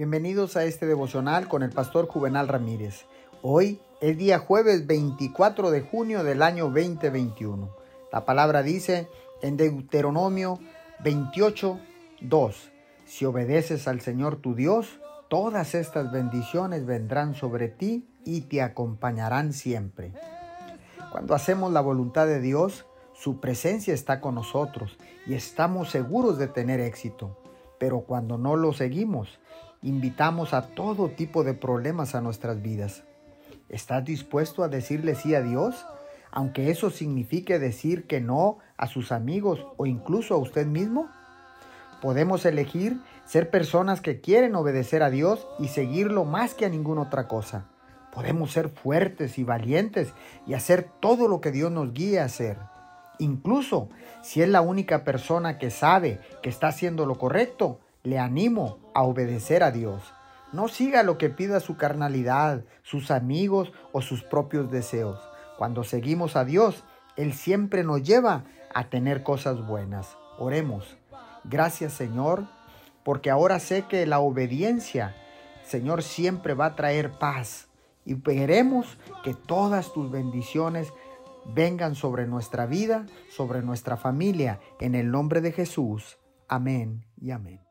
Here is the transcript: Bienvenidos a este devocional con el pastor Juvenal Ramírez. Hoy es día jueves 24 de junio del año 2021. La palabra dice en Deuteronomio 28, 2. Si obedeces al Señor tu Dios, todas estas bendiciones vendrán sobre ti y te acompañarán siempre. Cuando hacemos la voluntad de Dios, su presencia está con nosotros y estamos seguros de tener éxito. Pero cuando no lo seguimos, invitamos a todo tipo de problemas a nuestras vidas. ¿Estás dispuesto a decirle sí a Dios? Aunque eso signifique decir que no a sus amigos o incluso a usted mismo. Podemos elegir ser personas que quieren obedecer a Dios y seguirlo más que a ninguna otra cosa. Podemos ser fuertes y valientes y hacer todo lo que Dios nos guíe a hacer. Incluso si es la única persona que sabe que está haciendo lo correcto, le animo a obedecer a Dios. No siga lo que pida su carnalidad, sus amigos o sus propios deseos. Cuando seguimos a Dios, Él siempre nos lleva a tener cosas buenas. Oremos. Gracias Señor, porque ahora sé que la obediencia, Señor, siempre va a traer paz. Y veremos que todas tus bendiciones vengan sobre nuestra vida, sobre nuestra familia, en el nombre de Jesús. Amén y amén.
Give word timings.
Bienvenidos 0.00 0.56
a 0.56 0.64
este 0.64 0.86
devocional 0.86 1.46
con 1.46 1.62
el 1.62 1.72
pastor 1.72 2.06
Juvenal 2.06 2.48
Ramírez. 2.48 3.04
Hoy 3.42 3.82
es 4.00 4.16
día 4.16 4.38
jueves 4.38 4.86
24 4.86 5.70
de 5.70 5.82
junio 5.82 6.24
del 6.24 6.40
año 6.40 6.70
2021. 6.70 7.68
La 8.10 8.24
palabra 8.24 8.62
dice 8.62 9.10
en 9.42 9.58
Deuteronomio 9.58 10.58
28, 11.04 11.78
2. 12.22 12.70
Si 13.04 13.26
obedeces 13.26 13.86
al 13.88 14.00
Señor 14.00 14.36
tu 14.36 14.54
Dios, 14.54 15.00
todas 15.28 15.74
estas 15.74 16.10
bendiciones 16.10 16.86
vendrán 16.86 17.34
sobre 17.34 17.68
ti 17.68 18.08
y 18.24 18.40
te 18.40 18.62
acompañarán 18.62 19.52
siempre. 19.52 20.14
Cuando 21.12 21.34
hacemos 21.34 21.74
la 21.74 21.82
voluntad 21.82 22.26
de 22.26 22.40
Dios, 22.40 22.86
su 23.12 23.38
presencia 23.38 23.92
está 23.92 24.22
con 24.22 24.36
nosotros 24.36 24.96
y 25.26 25.34
estamos 25.34 25.90
seguros 25.90 26.38
de 26.38 26.48
tener 26.48 26.80
éxito. 26.80 27.36
Pero 27.78 28.00
cuando 28.00 28.38
no 28.38 28.56
lo 28.56 28.72
seguimos, 28.72 29.40
invitamos 29.82 30.52
a 30.52 30.68
todo 30.68 31.08
tipo 31.08 31.44
de 31.44 31.54
problemas 31.54 32.14
a 32.14 32.20
nuestras 32.20 32.60
vidas. 32.62 33.02
¿Estás 33.68 34.04
dispuesto 34.04 34.62
a 34.62 34.68
decirle 34.68 35.14
sí 35.14 35.34
a 35.34 35.42
Dios? 35.42 35.86
Aunque 36.32 36.70
eso 36.70 36.90
signifique 36.90 37.58
decir 37.58 38.06
que 38.06 38.20
no 38.20 38.58
a 38.76 38.86
sus 38.86 39.12
amigos 39.12 39.66
o 39.76 39.86
incluso 39.86 40.34
a 40.34 40.38
usted 40.38 40.66
mismo. 40.66 41.08
Podemos 42.02 42.44
elegir 42.46 43.00
ser 43.26 43.50
personas 43.50 44.00
que 44.00 44.20
quieren 44.20 44.54
obedecer 44.54 45.02
a 45.02 45.10
Dios 45.10 45.46
y 45.58 45.68
seguirlo 45.68 46.24
más 46.24 46.54
que 46.54 46.66
a 46.66 46.68
ninguna 46.68 47.02
otra 47.02 47.28
cosa. 47.28 47.66
Podemos 48.12 48.52
ser 48.52 48.68
fuertes 48.68 49.38
y 49.38 49.44
valientes 49.44 50.12
y 50.46 50.54
hacer 50.54 50.88
todo 51.00 51.28
lo 51.28 51.40
que 51.40 51.52
Dios 51.52 51.70
nos 51.70 51.92
guíe 51.92 52.20
a 52.20 52.24
hacer. 52.24 52.58
Incluso 53.18 53.88
si 54.22 54.42
es 54.42 54.48
la 54.48 54.62
única 54.62 55.04
persona 55.04 55.58
que 55.58 55.70
sabe 55.70 56.20
que 56.42 56.48
está 56.48 56.68
haciendo 56.68 57.06
lo 57.06 57.18
correcto, 57.18 57.78
le 58.02 58.18
animo 58.18 58.78
a 58.94 59.02
obedecer 59.02 59.62
a 59.62 59.70
Dios. 59.70 60.02
No 60.52 60.68
siga 60.68 61.02
lo 61.02 61.18
que 61.18 61.28
pida 61.28 61.60
su 61.60 61.76
carnalidad, 61.76 62.64
sus 62.82 63.10
amigos 63.10 63.72
o 63.92 64.02
sus 64.02 64.22
propios 64.22 64.70
deseos. 64.70 65.20
Cuando 65.58 65.84
seguimos 65.84 66.36
a 66.36 66.44
Dios, 66.44 66.84
Él 67.16 67.34
siempre 67.34 67.84
nos 67.84 68.02
lleva 68.02 68.44
a 68.74 68.88
tener 68.88 69.22
cosas 69.22 69.64
buenas. 69.66 70.16
Oremos. 70.38 70.96
Gracias 71.44 71.92
Señor, 71.92 72.46
porque 73.04 73.30
ahora 73.30 73.60
sé 73.60 73.86
que 73.86 74.06
la 74.06 74.20
obediencia, 74.20 75.16
Señor, 75.64 76.02
siempre 76.02 76.54
va 76.54 76.66
a 76.66 76.76
traer 76.76 77.12
paz. 77.12 77.68
Y 78.04 78.14
veremos 78.14 78.98
que 79.22 79.34
todas 79.34 79.92
tus 79.92 80.10
bendiciones 80.10 80.92
vengan 81.54 81.94
sobre 81.94 82.26
nuestra 82.26 82.66
vida, 82.66 83.06
sobre 83.30 83.62
nuestra 83.62 83.96
familia, 83.96 84.60
en 84.80 84.94
el 84.94 85.10
nombre 85.10 85.40
de 85.40 85.52
Jesús. 85.52 86.18
Amén 86.48 87.04
y 87.20 87.30
amén. 87.30 87.69